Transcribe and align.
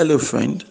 Hello, 0.00 0.16
friend. 0.16 0.64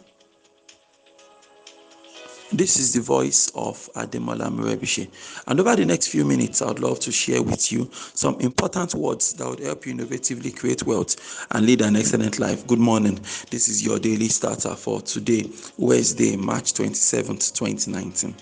This 2.52 2.80
is 2.80 2.94
the 2.94 3.02
voice 3.02 3.52
of 3.54 3.88
Ademola 3.94 4.50
Morebise. 4.50 5.08
And 5.46 5.60
over 5.60 5.76
the 5.76 5.86
next 5.86 6.08
few 6.08 6.26
minutes, 6.26 6.64
I'd 6.64 6.80
love 6.80 7.00
to 7.02 7.12
share 7.12 7.44
with 7.44 7.72
you 7.72 7.92
some 7.94 8.40
important 8.40 8.96
words 8.96 9.34
that 9.34 9.48
would 9.48 9.60
help 9.60 9.86
you 9.86 9.94
innovatively 9.94 10.58
create 10.58 10.82
wealth 10.82 11.46
and 11.52 11.64
lead 11.64 11.82
an 11.82 11.96
excellent 11.96 12.40
life. 12.40 12.66
Good 12.66 12.80
morning. 12.80 13.20
This 13.52 13.70
is 13.70 13.86
your 13.86 14.00
daily 14.00 14.30
starter 14.30 14.74
for 14.74 15.00
today, 15.00 15.48
Wednesday, 15.78 16.36
March 16.36 16.74
27th, 16.74 17.54
2019. 17.54 18.34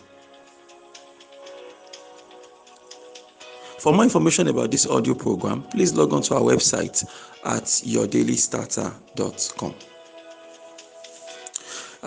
For 3.79 3.91
more 3.91 4.05
information 4.05 4.47
about 4.47 4.71
this 4.71 4.87
audio 4.87 5.15
program, 5.15 5.63
please 5.63 5.93
log 5.93 6.13
on 6.13 6.21
to 6.21 6.35
our 6.35 6.43
website 6.43 7.03
at 7.43 7.65
yourdailystarter.com. 7.65 9.75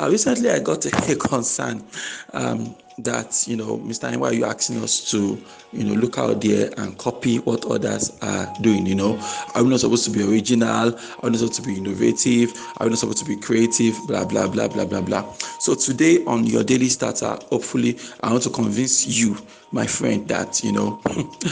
Uh, 0.00 0.08
recently, 0.08 0.48
I 0.48 0.60
got 0.60 0.86
a, 0.86 1.12
a 1.12 1.16
concern 1.16 1.84
um, 2.32 2.74
that 2.98 3.44
you 3.46 3.54
know, 3.54 3.76
Mr. 3.78 4.18
are 4.22 4.32
you 4.32 4.46
asking 4.46 4.82
us 4.82 5.10
to 5.10 5.38
you 5.72 5.84
know 5.84 5.92
look 5.92 6.16
out 6.16 6.40
there 6.40 6.70
and 6.78 6.96
copy 6.96 7.36
what 7.40 7.66
others 7.66 8.16
are 8.22 8.50
doing? 8.62 8.86
You 8.86 8.94
know, 8.94 9.18
are 9.54 9.62
we 9.62 9.68
not 9.68 9.80
supposed 9.80 10.06
to 10.06 10.10
be 10.10 10.22
original? 10.22 10.94
Are 10.94 11.20
we 11.22 11.30
not 11.30 11.40
supposed 11.40 11.56
to 11.56 11.62
be 11.62 11.76
innovative? 11.76 12.50
Are 12.78 12.86
we 12.86 12.90
not 12.90 12.98
supposed 12.98 13.18
to 13.18 13.26
be 13.26 13.36
creative? 13.36 13.94
Blah 14.06 14.24
blah 14.24 14.48
blah 14.48 14.68
blah 14.68 14.86
blah 14.86 15.02
blah. 15.02 15.34
So 15.58 15.74
today 15.74 16.24
on 16.24 16.46
your 16.46 16.64
daily 16.64 16.88
starter, 16.88 17.38
hopefully, 17.50 17.98
I 18.22 18.30
want 18.30 18.44
to 18.44 18.50
convince 18.50 19.06
you, 19.06 19.36
my 19.70 19.86
friend, 19.86 20.26
that 20.28 20.64
you 20.64 20.72
know. 20.72 21.02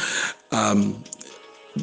um, 0.52 1.04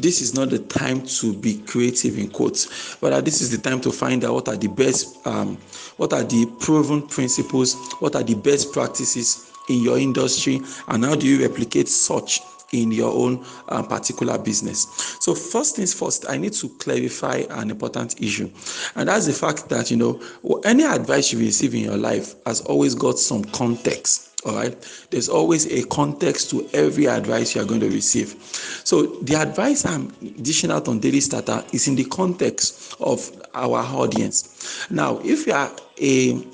this 0.01 0.21
is 0.21 0.33
not 0.33 0.49
the 0.49 0.59
time 0.59 1.01
to 1.05 1.33
be 1.33 1.57
creative 1.61 2.17
in 2.17 2.29
quotes 2.29 2.95
but 2.97 3.23
this 3.25 3.41
is 3.41 3.51
the 3.51 3.57
time 3.57 3.79
to 3.81 3.91
find 3.91 4.23
out 4.23 4.33
what 4.33 4.47
are 4.47 4.57
the 4.57 4.67
best 4.67 5.25
um, 5.25 5.57
what 5.97 6.13
are 6.13 6.23
the 6.23 6.45
proven 6.59 7.01
principles 7.07 7.75
what 7.99 8.15
are 8.15 8.23
the 8.23 8.35
best 8.35 8.71
practices 8.73 9.51
in 9.69 9.81
your 9.81 9.97
industry 9.97 10.61
and 10.89 11.03
how 11.03 11.15
do 11.15 11.27
you 11.27 11.41
replicate 11.41 11.87
such 11.87 12.41
in 12.71 12.91
your 12.91 13.11
own 13.13 13.43
uh, 13.69 13.81
particular 13.83 14.37
business. 14.37 14.87
So, 15.19 15.33
first 15.33 15.75
things 15.75 15.93
first, 15.93 16.25
I 16.29 16.37
need 16.37 16.53
to 16.53 16.69
clarify 16.69 17.43
an 17.49 17.71
important 17.71 18.21
issue, 18.21 18.49
and 18.95 19.07
that's 19.07 19.25
the 19.27 19.33
fact 19.33 19.69
that 19.69 19.91
you 19.91 19.97
know 19.97 20.21
any 20.63 20.83
advice 20.83 21.31
you 21.31 21.39
receive 21.39 21.73
in 21.73 21.81
your 21.81 21.97
life 21.97 22.35
has 22.45 22.61
always 22.61 22.95
got 22.95 23.19
some 23.19 23.43
context. 23.45 24.34
All 24.45 24.53
right, 24.53 25.07
there's 25.09 25.27
always 25.27 25.65
a 25.71 25.83
context 25.87 26.51
to 26.51 26.69
every 26.71 27.07
advice 27.07 27.55
you 27.55 27.61
are 27.61 27.65
going 27.65 27.79
to 27.79 27.89
receive. 27.89 28.35
So, 28.83 29.07
the 29.23 29.35
advice 29.35 29.85
I'm 29.85 30.09
dishing 30.43 30.69
out 30.69 30.87
on 30.87 30.99
Daily 30.99 31.19
Starter 31.19 31.63
is 31.73 31.87
in 31.87 31.95
the 31.95 32.05
context 32.05 32.95
of 32.99 33.31
our 33.55 33.79
audience. 33.79 34.85
Now, 34.91 35.17
if 35.23 35.47
you 35.47 35.53
are 35.53 35.71
a 35.99 36.45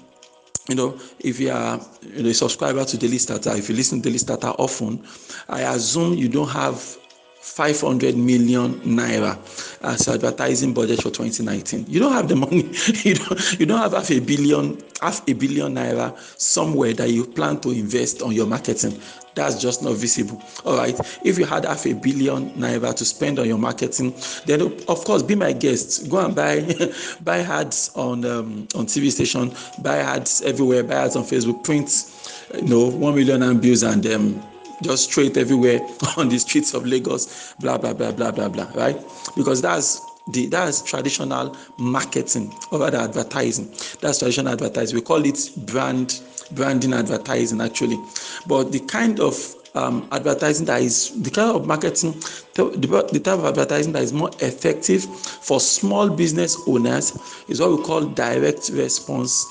you 0.69 0.75
know, 0.75 0.97
if 1.19 1.39
you 1.39 1.51
are 1.51 1.81
a 2.15 2.33
subscriber 2.33 2.85
to 2.85 2.97
Daily 2.97 3.17
Starter, 3.17 3.55
if 3.57 3.67
you 3.67 3.75
listen 3.75 3.99
to 4.01 4.03
Daily 4.07 4.19
Starter 4.19 4.49
often, 4.49 5.05
I 5.49 5.61
assume 5.63 6.13
you 6.13 6.29
don't 6.29 6.49
have 6.49 6.97
500 7.41 8.15
million 8.15 8.79
naira 8.81 9.35
as 9.81 10.07
advertising 10.07 10.73
budget 10.73 11.01
for 11.01 11.09
2019. 11.09 11.85
You 11.87 11.99
don't 11.99 12.13
have 12.13 12.27
the 12.27 12.35
money. 12.35 12.71
You 13.01 13.15
don't, 13.15 13.59
you 13.59 13.65
don't 13.65 13.79
have 13.79 13.93
half 13.93 14.11
a 14.11 14.19
billion, 14.19 14.79
half 15.01 15.27
a 15.27 15.33
billion 15.33 15.73
naira 15.73 16.15
somewhere 16.39 16.93
that 16.93 17.09
you 17.09 17.25
plan 17.25 17.59
to 17.61 17.71
invest 17.71 18.21
on 18.21 18.31
your 18.33 18.45
marketing. 18.45 18.99
That's 19.33 19.59
just 19.59 19.81
not 19.81 19.95
visible. 19.95 20.41
All 20.65 20.77
right. 20.77 20.97
If 21.25 21.39
you 21.39 21.45
had 21.45 21.65
half 21.65 21.85
a 21.87 21.93
billion 21.93 22.51
naira 22.51 22.93
to 22.95 23.05
spend 23.05 23.39
on 23.39 23.47
your 23.47 23.57
marketing, 23.57 24.13
then 24.45 24.61
of 24.61 25.03
course 25.03 25.23
be 25.23 25.33
my 25.35 25.51
guest. 25.53 26.09
Go 26.09 26.23
and 26.23 26.35
buy 26.35 26.61
buy 27.21 27.39
ads 27.39 27.89
on 27.95 28.23
um, 28.25 28.67
on 28.75 28.85
TV 28.85 29.09
station, 29.09 29.51
buy 29.81 29.97
ads 29.97 30.41
everywhere, 30.43 30.83
buy 30.83 30.95
ads 30.95 31.15
on 31.15 31.23
Facebook, 31.23 31.63
print 31.63 31.89
you 32.55 32.67
know 32.67 32.87
one 32.89 33.15
million 33.15 33.41
and 33.41 33.61
bills 33.61 33.83
and 33.83 34.05
um, 34.07 34.43
just 34.81 35.11
straight 35.11 35.37
everywhere 35.37 35.79
on 36.17 36.29
the 36.29 36.39
streets 36.39 36.73
of 36.73 36.85
Lagos, 36.85 37.53
blah 37.59 37.77
blah 37.77 37.93
blah 37.93 38.11
blah 38.11 38.31
blah 38.31 38.49
blah, 38.49 38.69
right? 38.75 38.99
Because 39.35 39.61
that's 39.61 40.01
the 40.27 40.45
that's 40.47 40.81
traditional 40.81 41.55
marketing 41.77 42.53
or 42.71 42.79
rather 42.79 42.97
advertising. 42.97 43.67
That's 44.01 44.19
traditional 44.19 44.53
advertising. 44.53 44.95
We 44.95 45.01
call 45.01 45.25
it 45.25 45.49
brand 45.65 46.21
branding 46.51 46.93
advertising 46.93 47.61
actually. 47.61 47.99
But 48.47 48.71
the 48.71 48.79
kind 48.81 49.19
of 49.19 49.55
um, 49.73 50.07
advertising 50.11 50.65
that 50.65 50.81
is 50.81 51.11
the 51.21 51.31
kind 51.31 51.55
of 51.55 51.65
marketing, 51.65 52.13
the, 52.55 52.65
the 53.11 53.19
type 53.19 53.39
of 53.39 53.45
advertising 53.45 53.93
that 53.93 54.03
is 54.03 54.11
more 54.13 54.29
effective 54.39 55.03
for 55.03 55.59
small 55.59 56.09
business 56.09 56.57
owners 56.67 57.17
is 57.47 57.61
what 57.61 57.71
we 57.71 57.83
call 57.83 58.01
direct 58.01 58.69
response 58.73 59.45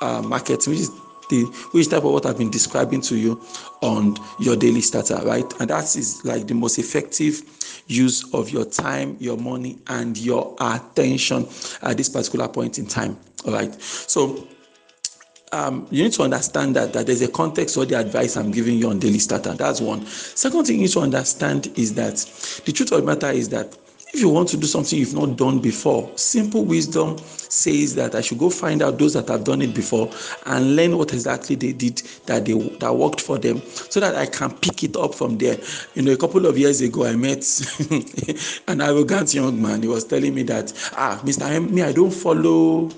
uh, 0.00 0.20
marketing, 0.22 0.72
which 0.72 0.80
is 0.80 0.90
the 1.28 1.44
which 1.72 1.88
type 1.88 2.04
of 2.04 2.12
what 2.12 2.26
I've 2.26 2.38
been 2.38 2.50
describing 2.50 3.00
to 3.02 3.16
you 3.16 3.40
on 3.80 4.16
your 4.38 4.56
daily 4.56 4.80
starter, 4.80 5.16
right? 5.24 5.50
And 5.60 5.70
that 5.70 5.96
is 5.96 6.24
like 6.24 6.46
the 6.46 6.54
most 6.54 6.78
effective 6.78 7.42
use 7.86 8.32
of 8.34 8.50
your 8.50 8.64
time, 8.64 9.16
your 9.20 9.36
money, 9.36 9.78
and 9.88 10.16
your 10.16 10.56
attention 10.60 11.48
at 11.82 11.96
this 11.96 12.08
particular 12.08 12.48
point 12.48 12.78
in 12.78 12.86
time. 12.86 13.18
All 13.46 13.52
right. 13.52 13.74
So 13.82 14.46
um, 15.52 15.86
you 15.90 16.02
need 16.04 16.12
to 16.14 16.22
understand 16.22 16.74
that, 16.76 16.92
that 16.94 17.06
there's 17.06 17.22
a 17.22 17.28
context 17.28 17.74
for 17.74 17.84
the 17.84 17.98
advice 17.98 18.36
I'm 18.36 18.50
giving 18.50 18.78
you 18.78 18.88
on 18.88 18.98
daily 18.98 19.18
starter. 19.18 19.52
That's 19.52 19.80
one. 19.80 20.06
Second 20.06 20.64
thing 20.64 20.76
you 20.76 20.82
need 20.82 20.92
to 20.92 21.00
understand 21.00 21.70
is 21.76 21.94
that 21.94 22.16
the 22.64 22.72
truth 22.72 22.92
of 22.92 23.00
the 23.00 23.06
matter 23.06 23.30
is 23.30 23.48
that 23.50 23.76
if 24.14 24.20
you 24.20 24.28
want 24.28 24.48
to 24.50 24.58
do 24.58 24.66
something 24.66 24.98
you've 24.98 25.14
not 25.14 25.36
done 25.36 25.58
before, 25.58 26.10
simple 26.16 26.64
wisdom 26.64 27.16
says 27.18 27.94
that 27.94 28.14
I 28.14 28.20
should 28.20 28.38
go 28.38 28.50
find 28.50 28.82
out 28.82 28.98
those 28.98 29.14
that 29.14 29.28
have 29.28 29.44
done 29.44 29.62
it 29.62 29.74
before 29.74 30.10
and 30.46 30.76
learn 30.76 30.98
what 30.98 31.14
exactly 31.14 31.56
they 31.56 31.72
did 31.72 32.02
that 32.26 32.44
they 32.44 32.52
that 32.52 32.94
worked 32.94 33.20
for 33.20 33.38
them, 33.38 33.62
so 33.66 34.00
that 34.00 34.14
I 34.14 34.26
can 34.26 34.50
pick 34.50 34.84
it 34.84 34.96
up 34.96 35.14
from 35.14 35.38
there. 35.38 35.58
You 35.94 36.02
know, 36.02 36.12
a 36.12 36.16
couple 36.16 36.44
of 36.46 36.58
years 36.58 36.82
ago, 36.82 37.06
I 37.06 37.16
met 37.16 37.44
an 38.68 38.80
arrogant 38.82 39.32
young 39.34 39.60
man. 39.60 39.82
He 39.82 39.88
was 39.88 40.04
telling 40.04 40.34
me 40.34 40.42
that, 40.44 40.72
ah, 40.94 41.20
Mr. 41.24 41.50
M, 41.50 41.74
me, 41.74 41.82
I 41.82 41.92
don't 41.92 42.10
follow 42.10 42.90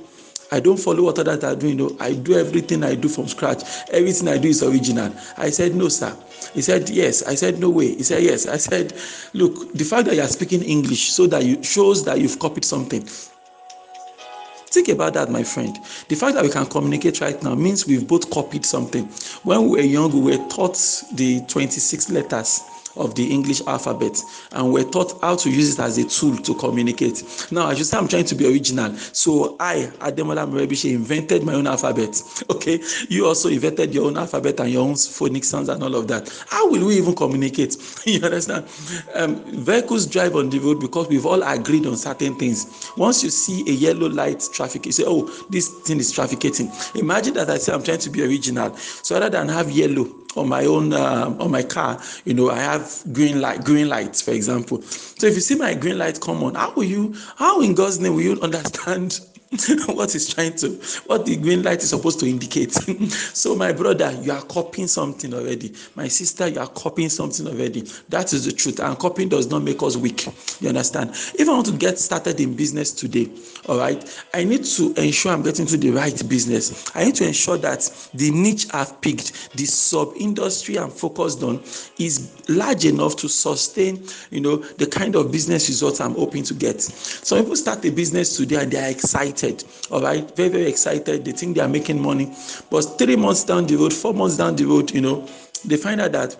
I 0.54 0.60
don't 0.60 0.76
follow 0.76 1.02
what 1.02 1.18
others 1.18 1.42
are 1.42 1.56
doing. 1.56 1.78
No, 1.78 1.96
I 1.98 2.12
do 2.12 2.34
everything 2.34 2.84
I 2.84 2.94
do 2.94 3.08
from 3.08 3.26
scratch. 3.26 3.64
Everything 3.90 4.28
I 4.28 4.38
do 4.38 4.48
is 4.50 4.62
original. 4.62 5.12
I 5.36 5.50
said, 5.50 5.74
No, 5.74 5.88
sir. 5.88 6.16
He 6.52 6.62
said, 6.62 6.88
Yes. 6.88 7.24
I 7.24 7.34
said, 7.34 7.58
No 7.58 7.70
way. 7.70 7.96
He 7.96 8.04
said, 8.04 8.22
Yes. 8.22 8.46
I 8.46 8.58
said, 8.58 8.92
Look, 9.32 9.72
the 9.74 9.82
fact 9.82 10.04
that 10.06 10.14
you 10.14 10.22
are 10.22 10.28
speaking 10.28 10.62
English 10.62 11.10
so 11.10 11.26
that 11.26 11.44
you 11.44 11.60
shows 11.64 12.04
that 12.04 12.20
you've 12.20 12.38
copied 12.38 12.64
something. 12.64 13.02
Think 13.02 14.90
about 14.90 15.14
that, 15.14 15.28
my 15.28 15.42
friend. 15.42 15.76
The 16.08 16.14
fact 16.14 16.34
that 16.36 16.44
we 16.44 16.50
can 16.50 16.66
communicate 16.66 17.20
right 17.20 17.40
now 17.42 17.56
means 17.56 17.88
we've 17.88 18.06
both 18.06 18.30
copied 18.30 18.64
something. 18.64 19.06
When 19.42 19.62
we 19.64 19.70
were 19.70 19.80
young, 19.80 20.12
we 20.12 20.36
were 20.36 20.48
taught 20.48 20.76
the 21.14 21.40
26 21.48 22.10
letters 22.10 22.60
of 22.96 23.14
the 23.14 23.32
English 23.32 23.60
alphabet 23.66 24.22
and 24.52 24.72
we're 24.72 24.88
taught 24.90 25.20
how 25.20 25.36
to 25.36 25.50
use 25.50 25.74
it 25.74 25.80
as 25.82 25.98
a 25.98 26.04
tool 26.04 26.36
to 26.38 26.54
communicate. 26.54 27.48
Now, 27.50 27.68
as 27.70 27.78
you 27.78 27.84
say, 27.84 27.96
I'm 27.98 28.08
trying 28.08 28.24
to 28.26 28.34
be 28.34 28.46
original. 28.46 28.94
So 28.96 29.56
I, 29.60 29.90
Ademola 29.98 30.48
Morebise, 30.48 30.92
invented 30.92 31.44
my 31.44 31.54
own 31.54 31.66
alphabet. 31.66 32.22
Okay, 32.54 32.80
you 33.08 33.26
also 33.26 33.48
invented 33.48 33.92
your 33.92 34.06
own 34.06 34.16
alphabet 34.16 34.60
and 34.60 34.70
your 34.70 34.82
own 34.82 34.94
phonic 34.96 35.44
sounds 35.44 35.68
and 35.68 35.82
all 35.82 35.94
of 35.96 36.06
that. 36.08 36.30
How 36.48 36.68
will 36.70 36.86
we 36.86 36.96
even 36.96 37.14
communicate? 37.14 37.76
you 38.06 38.22
understand? 38.22 38.66
Um, 39.14 39.36
vehicles 39.64 40.06
drive 40.06 40.36
on 40.36 40.50
the 40.50 40.58
road 40.58 40.80
because 40.80 41.08
we've 41.08 41.26
all 41.26 41.42
agreed 41.42 41.86
on 41.86 41.96
certain 41.96 42.36
things. 42.36 42.90
Once 42.96 43.22
you 43.24 43.30
see 43.30 43.68
a 43.68 43.72
yellow 43.72 44.08
light 44.08 44.48
traffic, 44.52 44.86
you 44.86 44.92
say, 44.92 45.04
"Oh, 45.06 45.24
this 45.50 45.68
thing 45.68 45.98
is 45.98 46.12
trafficating." 46.12 46.70
Imagine 46.94 47.34
that 47.34 47.50
I 47.50 47.58
say 47.58 47.72
I'm 47.72 47.82
trying 47.82 47.98
to 47.98 48.10
be 48.10 48.22
original. 48.22 48.74
So 48.76 49.16
rather 49.18 49.30
than 49.30 49.48
have 49.48 49.70
yellow 49.70 50.04
on 50.36 50.48
my 50.48 50.64
own 50.66 50.92
uh, 50.92 51.34
on 51.38 51.50
my 51.50 51.62
car 51.62 52.00
you 52.24 52.34
know 52.34 52.50
i 52.50 52.58
have 52.58 53.02
green 53.12 53.40
light 53.40 53.64
green 53.64 53.88
lights 53.88 54.20
for 54.20 54.32
example. 54.32 54.82
So 54.82 55.26
if 55.26 55.34
you 55.34 55.40
see 55.40 55.54
my 55.54 55.74
green 55.74 55.98
light 55.98 56.20
come 56.20 56.42
on 56.42 56.54
how 56.54 56.72
will 56.74 56.84
you 56.84 57.14
how 57.36 57.60
in 57.60 57.74
god's 57.74 58.00
name 58.00 58.14
will 58.14 58.22
you 58.22 58.40
understand 58.48 59.20
what 59.86 60.14
is 60.14 60.32
trying 60.32 60.54
to 60.56 60.70
what 61.06 61.24
the 61.26 61.36
green 61.36 61.62
light 61.62 61.82
is 61.82 61.90
supposed 61.90 62.20
to 62.20 62.26
indicate. 62.26 62.74
So 63.34 63.54
my 63.54 63.72
brother 63.72 64.12
you 64.22 64.32
are 64.32 64.42
copying 64.42 64.88
something 64.88 65.32
already. 65.34 65.72
My 65.94 66.08
sister 66.08 66.48
you 66.48 66.60
are 66.60 66.68
copying 66.68 67.08
something 67.08 67.46
already. 67.46 67.82
That 68.08 68.32
is 68.32 68.44
the 68.44 68.52
truth. 68.52 68.80
And 68.80 68.98
copying 68.98 69.28
does 69.28 69.50
not 69.50 69.62
make 69.62 69.82
us 69.82 69.96
weak. 69.96 70.26
You 70.60 70.68
understand? 70.68 71.10
If 71.38 71.48
i 71.48 71.52
want 71.52 71.66
to 71.66 71.72
get 71.72 71.98
started 71.98 72.40
in 72.40 72.54
business 72.54 72.92
today 72.92 73.30
all 73.66 73.78
right 73.78 74.22
i 74.34 74.44
need 74.44 74.64
to 74.64 74.92
ensure 74.94 75.32
i'm 75.32 75.42
getting 75.42 75.66
to 75.66 75.76
the 75.76 75.90
right 75.90 76.28
business. 76.28 76.90
I 76.94 77.04
need 77.04 77.14
to 77.16 77.26
ensure 77.26 77.56
that 77.58 78.08
the 78.14 78.30
niche 78.30 78.66
i've 78.72 79.00
picked 79.00 79.56
the 79.56 79.66
sub 79.66 80.12
industry 80.16 80.78
i'm 80.78 80.90
focused 80.90 81.42
on 81.42 81.62
is 81.98 82.32
large 82.48 82.84
enough 82.84 83.16
to 83.16 83.28
sustain 83.28 84.06
you 84.30 84.40
know 84.40 84.56
the 84.56 84.86
kind 84.86 85.16
of 85.16 85.30
business 85.32 85.68
results 85.68 86.00
i'm 86.00 86.14
hoping 86.14 86.42
to 86.44 86.54
get. 86.54 86.80
Some 86.80 87.38
people 87.40 87.56
start 87.56 87.84
a 87.84 87.90
business 87.90 88.36
today 88.36 88.62
and 88.62 88.70
they 88.70 88.82
are 88.84 88.90
excited 88.90 89.43
excited. 89.44 89.64
All 89.90 90.02
right? 90.02 90.36
Very 90.36 90.48
very 90.48 90.66
excited. 90.66 91.24
They 91.24 91.32
think 91.32 91.56
they 91.56 91.62
are 91.62 91.68
making 91.68 92.00
money. 92.00 92.34
But 92.70 92.82
three 92.98 93.16
months 93.16 93.44
down 93.44 93.66
the 93.66 93.76
road 93.76 93.92
four 93.92 94.14
months 94.14 94.36
down 94.36 94.56
the 94.56 94.64
road 94.64 94.90
you 94.92 95.00
know 95.00 95.26
they 95.64 95.76
find 95.76 96.00
out 96.00 96.12
that 96.12 96.36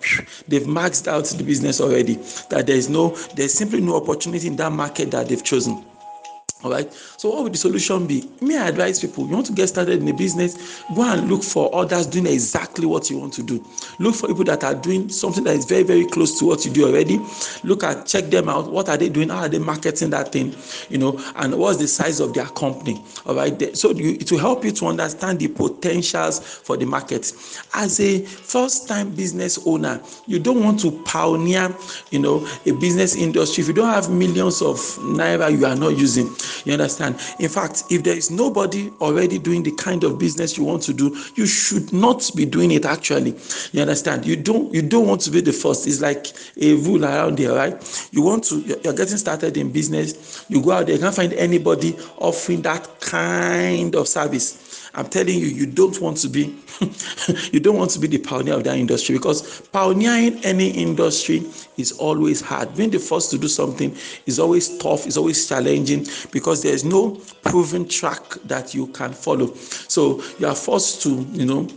they've 0.47 0.63
maxed 0.63 1.07
out 1.07 1.25
the 1.25 1.43
business 1.43 1.81
already. 1.81 2.15
That 2.49 2.67
there 2.67 2.75
is 2.75 2.89
no 2.89 3.09
there's 3.35 3.53
simply 3.53 3.81
no 3.81 3.95
opportunity 3.95 4.47
in 4.47 4.55
that 4.57 4.71
market 4.71 5.11
that 5.11 5.29
they've 5.29 5.43
chosen 5.43 5.83
all 6.63 6.71
right? 6.71 6.91
So 7.17 7.29
what 7.29 7.43
would 7.43 7.53
the 7.53 7.57
solution 7.57 8.07
be? 8.07 8.29
May 8.41 8.57
i 8.57 8.69
advise 8.69 8.99
people 8.99 9.27
you 9.27 9.33
want 9.33 9.45
to 9.47 9.53
get 9.53 9.67
started 9.67 10.01
in 10.01 10.07
a 10.07 10.13
business 10.13 10.83
go 10.95 11.03
and 11.03 11.29
look 11.29 11.43
for 11.43 11.73
others 11.75 12.07
doing 12.07 12.25
exactly 12.27 12.85
what 12.85 13.09
you 13.09 13.19
want 13.19 13.33
to 13.33 13.43
do. 13.43 13.63
Look 13.99 14.15
for 14.15 14.27
people 14.27 14.45
that 14.45 14.63
are 14.63 14.73
doing 14.73 15.09
something 15.09 15.43
that 15.43 15.55
is 15.55 15.65
very 15.65 15.83
very 15.83 16.05
close 16.05 16.39
to 16.39 16.45
what 16.45 16.65
you 16.65 16.71
do 16.71 16.87
already. 16.87 17.19
Look 17.63 17.83
at 17.83 18.05
check 18.07 18.25
them 18.25 18.47
out. 18.47 18.71
What 18.71 18.87
are 18.87 18.95
they 18.97 19.09
doing? 19.09 19.29
How 19.29 19.39
are 19.41 19.49
they 19.49 19.59
marketing 19.59 20.11
that 20.11 20.31
thing? 20.31 20.55
You 20.89 20.97
know 20.97 21.21
and 21.35 21.55
what's 21.59 21.77
the 21.77 21.87
size 21.87 22.21
of 22.21 22.33
their 22.33 22.45
company? 22.45 23.03
All 23.25 23.35
right? 23.35 23.77
So 23.77 23.91
you, 23.91 24.11
it 24.11 24.31
will 24.31 24.39
help 24.39 24.63
you 24.63 24.71
to 24.71 24.87
understand 24.87 25.39
the 25.39 25.49
potentials 25.49 26.39
for 26.39 26.77
the 26.77 26.85
market. 26.85 27.33
As 27.73 27.99
a 27.99 28.21
first 28.25 28.87
time 28.87 29.13
business 29.13 29.59
owner 29.67 30.01
you 30.25 30.39
don't 30.39 30.63
want 30.63 30.79
to 30.79 30.91
pioneer 31.03 31.75
you 32.11 32.19
know 32.19 32.47
a 32.65 32.71
business 32.71 33.15
industry. 33.15 33.61
If 33.61 33.67
you 33.67 33.73
don't 33.73 33.93
have 33.93 34.09
millions 34.09 34.61
of 34.61 34.77
naira 34.99 35.51
you 35.51 35.65
are 35.65 35.75
not 35.75 35.97
using 35.97 36.29
you 36.63 36.73
understand? 36.73 37.19
In 37.39 37.49
fact, 37.49 37.83
if 37.89 38.03
there 38.03 38.15
is 38.15 38.31
nobody 38.31 38.91
already 39.01 39.39
doing 39.39 39.63
the 39.63 39.71
kind 39.71 40.03
of 40.03 40.17
business 40.17 40.57
you 40.57 40.63
want 40.63 40.83
to 40.83 40.93
do, 40.93 41.15
you 41.35 41.45
should 41.45 41.91
not 41.91 42.29
be 42.35 42.45
doing 42.45 42.71
it 42.71 42.85
actually. 42.85 43.35
You 43.71 43.81
understand? 43.81 44.25
You 44.25 44.35
don't 44.35 44.73
you 44.73 44.81
don't 44.81 45.07
want 45.07 45.21
to 45.21 45.31
be 45.31 45.41
the 45.41 45.53
first. 45.53 45.87
It's 45.87 46.01
like 46.01 46.27
a 46.61 46.73
rule 46.75 47.03
around 47.05 47.39
here, 47.39 47.53
right? 47.53 48.09
You 48.11 48.21
want 48.21 48.43
to 48.45 48.59
you're 48.83 48.93
getting 48.93 49.17
started 49.17 49.57
in 49.57 49.71
business, 49.71 50.45
you 50.49 50.61
go 50.61 50.71
out 50.71 50.87
there, 50.87 50.95
you 50.95 51.01
can't 51.01 51.15
find 51.15 51.33
anybody 51.33 51.97
offering 52.17 52.61
that 52.63 52.99
kind 53.01 53.95
of 53.95 54.07
service 54.07 54.64
I'm 54.95 55.07
telling 55.07 55.37
you, 55.37 55.47
you 55.47 55.65
don't 55.65 55.99
want 55.99 56.17
to 56.17 56.29
be 56.29 56.55
you 57.51 57.59
don't 57.59 57.77
want 57.77 57.91
to 57.91 57.99
be 57.99 58.07
the 58.07 58.17
pioneer 58.17 58.55
of 58.55 58.63
that 58.63 58.77
industry 58.77 59.15
because 59.15 59.61
pioneering 59.67 60.43
any 60.43 60.69
industry 60.69 61.43
is 61.77 61.91
always 61.93 62.41
hard. 62.41 62.75
Being 62.75 62.91
the 62.91 62.99
first 62.99 63.29
to 63.31 63.37
do 63.37 63.47
something 63.47 63.95
is 64.25 64.39
always 64.39 64.77
tough, 64.77 65.05
it's 65.05 65.17
always 65.17 65.47
challenging 65.47 66.07
because 66.31 66.61
there's 66.61 66.83
no 66.83 67.11
proven 67.43 67.87
track 67.87 68.23
that 68.45 68.73
you 68.73 68.87
can 68.87 69.13
follow. 69.13 69.53
So 69.55 70.23
you 70.39 70.47
are 70.47 70.55
forced 70.55 71.01
to, 71.03 71.09
you 71.31 71.45
know, 71.45 71.67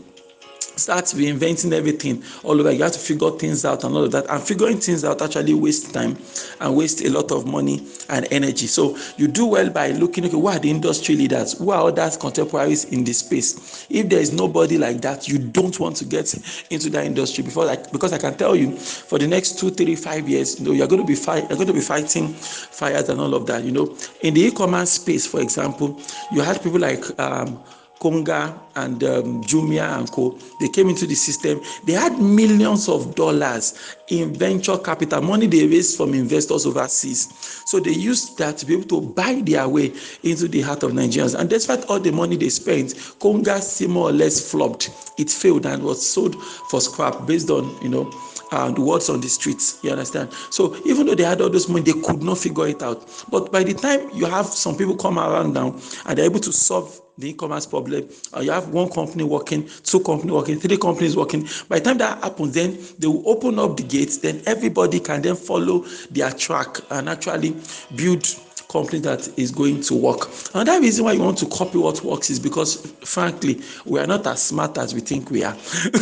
start 0.78 1.04
reinventing 1.06 1.72
everything 1.72 2.22
all 2.44 2.58
over. 2.60 2.70
You 2.70 2.82
have 2.84 2.92
to 2.92 2.98
figure 2.98 3.30
things 3.30 3.64
out 3.64 3.84
and 3.84 3.94
all 3.94 4.04
of 4.04 4.12
that. 4.12 4.28
And 4.30 4.42
figuring 4.42 4.78
things 4.78 5.04
out 5.04 5.20
actually 5.22 5.54
waste 5.54 5.92
time 5.92 6.16
and 6.60 6.76
waste 6.76 7.04
a 7.04 7.10
lot 7.10 7.30
of 7.30 7.46
money 7.46 7.86
and 8.08 8.26
energy. 8.30 8.66
So 8.66 8.96
you 9.16 9.28
do 9.28 9.46
well 9.46 9.70
by 9.70 9.90
looking, 9.90 10.24
okay, 10.24 10.32
who 10.32 10.46
are 10.46 10.58
the 10.58 10.70
industry 10.70 11.16
leaders? 11.16 11.58
Who 11.58 11.70
are 11.70 11.88
other 11.88 12.10
contemporaries 12.18 12.84
in 12.86 13.04
this 13.04 13.18
space? 13.18 13.86
If 13.90 14.08
there 14.08 14.20
is 14.20 14.32
nobody 14.32 14.78
like 14.78 15.00
that, 15.02 15.28
you 15.28 15.38
don't 15.38 15.78
want 15.78 15.96
to 15.96 16.04
get 16.04 16.34
into 16.70 16.90
that 16.90 17.04
industry 17.04 17.44
before 17.44 17.64
like 17.64 17.90
because 17.92 18.12
I 18.12 18.18
can 18.18 18.36
tell 18.36 18.54
you 18.54 18.76
for 18.76 19.18
the 19.18 19.26
next 19.26 19.58
two, 19.58 19.70
three, 19.70 19.96
five 19.96 20.28
years, 20.28 20.58
you 20.58 20.66
know, 20.66 20.72
you're 20.72 20.86
going 20.86 21.00
to 21.02 21.06
be 21.06 21.14
fight, 21.14 21.48
you're 21.48 21.56
going 21.56 21.68
to 21.68 21.72
be 21.72 21.80
fighting 21.80 22.28
fires 22.28 23.08
and 23.08 23.20
all 23.20 23.34
of 23.34 23.46
that. 23.46 23.64
You 23.64 23.72
know, 23.72 23.96
in 24.22 24.34
the 24.34 24.42
e-commerce 24.42 24.92
space, 24.92 25.26
for 25.26 25.40
example, 25.40 26.00
you 26.32 26.40
had 26.40 26.62
people 26.62 26.78
like 26.78 27.18
um, 27.18 27.62
Konga 28.00 28.58
and 28.76 29.02
um, 29.04 29.42
Jumia 29.42 29.98
and 29.98 30.10
Co. 30.10 30.38
They 30.60 30.68
came 30.68 30.88
into 30.88 31.06
the 31.06 31.14
system. 31.14 31.60
They 31.84 31.94
had 31.94 32.18
millions 32.20 32.88
of 32.88 33.14
dollars 33.14 33.96
in 34.08 34.32
venture 34.34 34.78
capital, 34.78 35.20
money 35.20 35.46
they 35.46 35.66
raised 35.66 35.96
from 35.96 36.14
investors 36.14 36.64
overseas. 36.64 37.28
So 37.66 37.80
they 37.80 37.92
used 37.92 38.38
that 38.38 38.56
to 38.58 38.66
be 38.66 38.74
able 38.74 38.88
to 38.88 39.00
buy 39.00 39.42
their 39.44 39.68
way 39.68 39.92
into 40.22 40.48
the 40.48 40.60
heart 40.62 40.82
of 40.82 40.92
Nigerians. 40.92 41.38
And 41.38 41.50
despite 41.50 41.84
all 41.86 42.00
the 42.00 42.12
money 42.12 42.36
they 42.36 42.48
spent, 42.48 42.90
still 42.92 43.88
more 43.88 44.08
or 44.08 44.12
less 44.12 44.50
flopped. 44.50 44.90
It 45.18 45.30
failed 45.30 45.66
and 45.66 45.82
was 45.82 46.04
sold 46.06 46.40
for 46.70 46.80
scrap 46.80 47.26
based 47.26 47.50
on, 47.50 47.76
you 47.82 47.88
know, 47.88 48.04
the 48.50 48.80
words 48.80 49.08
on 49.10 49.20
the 49.20 49.28
streets. 49.28 49.78
You 49.82 49.90
understand? 49.90 50.32
So 50.50 50.76
even 50.86 51.06
though 51.06 51.14
they 51.14 51.24
had 51.24 51.40
all 51.40 51.50
this 51.50 51.68
money, 51.68 51.82
they 51.82 52.00
could 52.00 52.22
not 52.22 52.38
figure 52.38 52.68
it 52.68 52.82
out. 52.82 53.06
But 53.30 53.52
by 53.52 53.62
the 53.64 53.74
time 53.74 54.08
you 54.14 54.26
have 54.26 54.46
some 54.46 54.76
people 54.76 54.96
come 54.96 55.18
around 55.18 55.52
now 55.52 55.76
and 56.06 56.16
they're 56.18 56.24
able 56.24 56.40
to 56.40 56.52
solve 56.52 57.00
the 57.18 57.30
e-commerce 57.30 57.66
problem, 57.66 58.08
or 58.32 58.42
you 58.42 58.50
have 58.50 58.68
one 58.68 58.88
company 58.90 59.24
working, 59.24 59.68
two 59.82 60.00
companies 60.00 60.32
working, 60.32 60.58
three 60.60 60.76
companies 60.76 61.16
working. 61.16 61.48
By 61.68 61.78
the 61.80 61.84
time 61.86 61.98
that 61.98 62.22
happens, 62.22 62.54
then 62.54 62.78
they 62.98 63.06
will 63.06 63.28
open 63.28 63.58
up 63.58 63.76
the 63.76 63.82
gates. 63.82 64.18
Then 64.18 64.42
everybody 64.46 65.00
can 65.00 65.22
then 65.22 65.36
follow 65.36 65.84
their 66.10 66.30
track 66.30 66.78
and 66.90 67.08
actually 67.08 67.56
build 67.96 68.26
company 68.68 69.00
that 69.00 69.28
is 69.38 69.50
going 69.50 69.80
to 69.82 69.94
work. 69.94 70.28
Another 70.54 70.80
reason 70.80 71.04
why 71.04 71.12
you 71.12 71.22
want 71.22 71.38
to 71.38 71.46
copy 71.46 71.78
what 71.78 72.02
works 72.04 72.30
is 72.30 72.38
because, 72.38 72.86
frankly, 73.02 73.62
we 73.86 73.98
are 73.98 74.06
not 74.06 74.26
as 74.26 74.42
smart 74.42 74.76
as 74.78 74.94
we 74.94 75.00
think 75.00 75.30
we 75.30 75.42
are. 75.42 75.56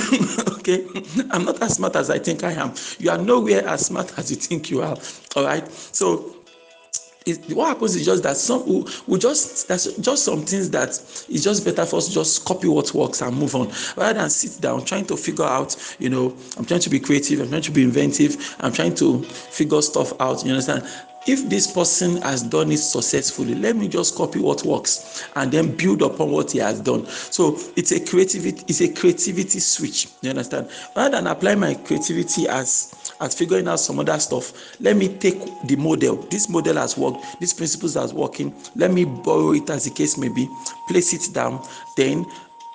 okay, 0.58 0.84
I'm 1.30 1.44
not 1.44 1.62
as 1.62 1.74
smart 1.74 1.96
as 1.96 2.10
I 2.10 2.18
think 2.18 2.42
I 2.44 2.52
am. 2.52 2.74
You 2.98 3.10
are 3.10 3.18
nowhere 3.18 3.66
as 3.66 3.86
smart 3.86 4.18
as 4.18 4.30
you 4.30 4.36
think 4.36 4.70
you 4.70 4.82
are. 4.82 4.96
All 5.36 5.44
right, 5.44 5.66
so 5.70 6.35
it, 7.26 7.52
what 7.54 7.66
happens 7.66 7.96
is 7.96 8.04
just 8.06 8.22
that 8.22 8.36
some 8.36 8.64
we, 8.66 8.84
we 9.08 9.18
just 9.18 9.66
that's 9.66 9.92
just 9.96 10.24
some 10.24 10.42
things 10.42 10.70
that 10.70 10.88
it's 10.88 11.42
just 11.42 11.64
better 11.64 11.84
for 11.84 11.96
us 11.96 12.06
to 12.06 12.14
just 12.14 12.44
copy 12.44 12.68
what 12.68 12.94
works 12.94 13.20
and 13.20 13.36
move 13.36 13.54
on. 13.56 13.68
Rather 13.96 14.20
than 14.20 14.30
sit 14.30 14.60
down 14.62 14.84
trying 14.84 15.06
to 15.06 15.16
figure 15.16 15.44
out 15.44 15.76
you 15.98 16.08
know 16.08 16.36
i'm 16.56 16.64
trying 16.64 16.80
to 16.80 16.90
be 16.90 17.00
creative 17.00 17.40
i'm 17.40 17.48
trying 17.48 17.62
to 17.62 17.72
be 17.72 17.82
inventive 17.82 18.56
i'm 18.60 18.72
trying 18.72 18.94
to 18.94 19.22
figure 19.22 19.82
stuff 19.82 20.12
out 20.20 20.44
you 20.44 20.50
understand 20.50 20.86
if 21.26 21.48
this 21.48 21.70
person 21.70 22.20
has 22.22 22.42
done 22.42 22.70
it 22.70 22.78
successfully 22.78 23.54
let 23.54 23.76
me 23.76 23.88
just 23.88 24.14
copy 24.14 24.38
what 24.38 24.64
works 24.64 25.24
and 25.36 25.52
then 25.52 25.74
build 25.76 26.02
upon 26.02 26.30
what 26.30 26.50
he 26.50 26.58
has 26.58 26.80
done. 26.80 27.06
So 27.06 27.58
it's 27.76 27.92
a 27.92 28.00
creativity 28.00 28.64
it's 28.68 28.80
a 28.80 28.92
creativity 28.92 29.60
switch 29.60 30.08
you 30.22 30.30
understand? 30.30 30.70
Rather 30.94 31.16
than 31.16 31.26
apply 31.26 31.54
my 31.54 31.74
creativity 31.74 32.48
as 32.48 32.92
as 33.20 33.34
figuring 33.34 33.68
out 33.68 33.80
some 33.80 33.98
other 33.98 34.18
stuff 34.18 34.52
let 34.80 34.96
me 34.96 35.08
take 35.08 35.38
the 35.64 35.76
model. 35.76 36.16
This 36.16 36.48
model 36.48 36.76
has 36.76 36.96
worked 36.96 37.24
these 37.40 37.52
principles 37.52 37.94
has 37.94 38.12
working. 38.12 38.54
Let 38.74 38.92
me 38.92 39.04
borrow 39.04 39.52
it 39.52 39.68
as 39.70 39.84
the 39.84 39.90
case 39.90 40.16
may 40.16 40.28
be 40.28 40.48
place 40.88 41.12
it 41.12 41.32
down. 41.32 41.66
Then 41.96 42.26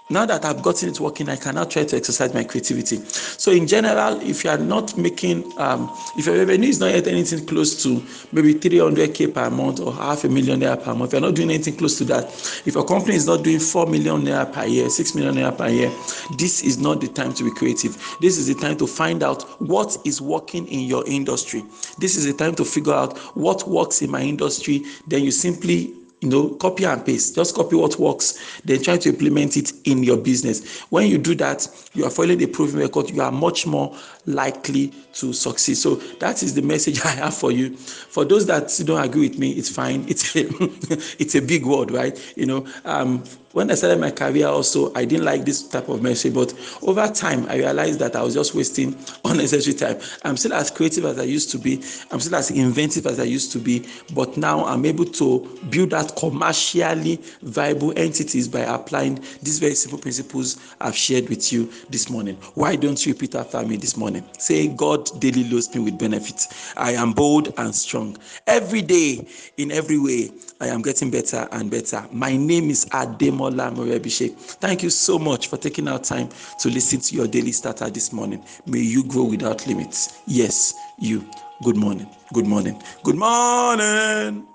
now 0.10 0.26
that 0.26 0.44
I've 0.44 0.62
gotten 0.62 0.90
it 0.90 1.00
working, 1.00 1.30
I 1.30 1.38
can 1.38 1.56
now 1.56 1.64
try 1.64 1.86
to 1.86 1.96
exercise 1.96 2.34
my 2.34 2.44
creativity. 2.44 2.98
So, 2.98 3.52
in 3.52 3.66
general, 3.66 4.20
if 4.22 4.44
you 4.44 4.50
are 4.50 4.58
not 4.58 4.98
making, 4.98 5.58
um, 5.58 5.90
if 6.18 6.26
your 6.26 6.38
revenue 6.38 6.68
is 6.68 6.80
not 6.80 6.92
yet 6.92 7.08
anything 7.08 7.46
close 7.46 7.82
to 7.84 8.04
maybe 8.34 8.54
300k 8.54 9.34
per 9.34 9.50
month 9.50 9.80
or 9.80 9.94
half 9.94 10.24
a 10.26 10.30
million 10.30 10.60
naira 10.60 10.82
per 10.82 10.94
month, 10.94 11.14
you're 11.14 11.22
not 11.22 11.36
doing 11.36 11.50
anything 11.50 11.78
close 11.78 11.98
to 11.98 12.04
that, 12.06 12.26
if 12.66 12.74
your 12.74 12.86
company 12.86 13.16
is 13.16 13.26
not 13.26 13.44
doing 13.44 13.60
4 13.60 13.86
million 13.88 14.22
naira 14.22 14.52
per 14.52 14.66
year, 14.66 14.90
6 14.90 15.16
million 15.16 15.36
naira 15.36 15.58
per 15.58 15.70
year, 15.70 15.90
this 16.38 16.62
is 16.62 16.78
not 16.78 17.00
the 17.00 17.08
time 17.08 17.34
to 17.34 17.44
be 17.44 17.52
creative. 17.52 17.96
This 18.20 18.38
is 18.38 18.48
the 18.48 18.56
time 18.56 18.78
to 18.78 18.88
find 18.88 19.24
out 19.24 19.44
what 19.62 19.98
is 20.04 20.20
working 20.20 20.68
in 20.68 20.82
your 20.82 21.08
industry. 21.08 21.64
This 22.00 22.18
is 22.18 22.26
the 22.26 22.34
time 22.34 22.56
to 22.56 22.66
figure 22.66 22.94
out 22.94 23.18
what 23.36 23.68
works 23.68 24.02
in 24.02 24.12
my 24.12 24.22
industry. 24.22 24.84
Then 25.08 25.24
you 25.24 25.32
simply 25.32 26.01
you 26.22 26.30
know 26.30 26.50
copy 26.56 26.86
and 26.86 27.06
paste. 27.06 27.36
Just 27.36 27.56
copy 27.56 27.76
what 27.76 28.00
works 28.00 28.62
then 28.64 28.82
try 28.82 28.98
to 28.98 29.10
implement 29.10 29.58
it 29.58 29.74
in 29.86 30.04
your 30.04 30.18
business. 30.18 30.80
When 30.84 31.08
you 31.08 31.18
do 31.18 31.36
that 31.36 31.68
you 31.94 32.06
are 32.06 32.10
following 32.10 32.42
a 32.42 32.48
proven 32.48 32.80
record. 32.80 33.10
You 33.10 33.22
are 33.22 33.32
much 33.32 33.68
more 33.68 33.96
likely 34.26 34.88
to 35.14 35.34
succeed 35.34 35.76
so 35.76 35.96
that 36.20 36.44
is 36.44 36.54
the 36.54 36.62
message 36.62 37.02
i 37.06 37.10
have 37.10 37.36
for 37.36 37.52
you 37.52 37.76
for 37.76 38.26
those 38.26 38.46
that 38.46 38.72
don't 38.86 39.04
agree 39.04 39.28
with 39.30 39.38
me 39.40 39.52
it's 39.54 39.70
fine 39.70 40.06
it's 40.08 40.36
a, 40.36 40.48
it's 41.20 41.36
a 41.36 41.42
big 41.42 41.66
word 41.66 41.92
right 41.92 42.34
you 42.36 42.46
know 42.46 42.66
um, 42.86 43.24
when 43.54 43.70
I 43.70 43.76
started 43.76 44.00
my 44.00 44.12
career, 44.12 44.48
also, 44.48 44.94
I 44.94 45.06
didn't 45.06 45.26
like 45.26 45.44
this 45.46 45.68
type 45.68 45.90
of 45.90 46.02
message. 46.02 46.34
But 46.34 46.54
over 46.82 47.08
time, 47.08 47.46
I 47.50 47.58
realized 47.58 48.00
that 48.00 48.16
I 48.16 48.24
was 48.24 48.34
just 48.34 48.56
wasting 48.56 48.96
unnecessary 49.26 49.76
time. 49.76 50.00
I'm 50.24 50.38
still 50.38 50.54
as 50.54 50.72
creative 50.72 51.06
as 51.06 51.20
I 51.20 51.24
used 51.24 51.52
to 51.52 51.58
be. 51.58 51.84
I'm 52.12 52.20
still 52.20 52.36
as 52.36 52.52
inventive 52.52 53.06
as 53.06 53.20
I 53.20 53.24
used 53.24 53.52
to 53.54 53.60
be. 53.60 53.88
But 54.14 54.38
now 54.38 54.66
I'm 54.66 54.86
able 54.86 55.06
to 55.06 55.60
build 55.70 55.90
that 55.92 56.16
commercially 56.16 57.20
viable 57.42 57.94
entities 57.98 58.48
by 58.48 58.62
applying 58.62 59.16
these 59.42 59.60
very 59.60 59.76
simple 59.76 60.00
principles 60.00 60.58
I've 60.80 60.96
shared 60.96 61.30
with 61.30 61.52
you 61.52 61.70
this 61.90 62.10
morning. 62.10 62.38
Why 62.56 62.76
don't 62.76 63.06
you 63.06 63.14
repeat 63.14 63.36
after 63.36 63.62
me 63.66 63.76
this 63.76 63.98
morning? 63.98 64.11
Say, 64.38 64.68
God 64.70 65.10
daily 65.20 65.44
loads 65.46 65.74
me 65.74 65.82
with 65.82 65.98
benefits. 66.00 66.74
I 66.78 66.92
am 66.94 67.14
bold 67.14 67.54
and 67.58 67.74
strong. 67.74 68.18
Every 68.48 68.82
day, 68.82 69.28
in 69.58 69.72
every 69.72 70.00
way, 70.00 70.32
I 70.60 70.68
am 70.68 70.82
getting 70.82 71.12
better 71.12 71.48
and 71.52 71.70
better. 71.72 72.06
My 72.12 72.36
name 72.36 72.70
is 72.70 72.86
Ademola 72.86 73.74
Morebise. 73.76 74.36
Thank 74.60 74.84
you 74.84 74.90
so 74.90 75.18
much 75.20 75.48
for 75.48 75.58
taking 75.58 75.88
our 75.88 76.00
time 76.00 76.30
to 76.60 76.70
listen 76.70 77.00
to 77.02 77.16
your 77.16 77.28
daily 77.28 77.52
starter 77.52 77.90
this 77.90 78.12
morning. 78.14 78.44
May 78.66 78.80
you 78.80 79.04
grow 79.04 79.24
without 79.24 79.66
limits. 79.68 80.22
Yes, 80.28 80.74
you. 81.00 81.26
Good 81.64 81.78
morning. 81.78 82.10
Good 82.34 82.48
morning. 82.48 82.82
Good 83.04 83.18
morning. 83.18 84.51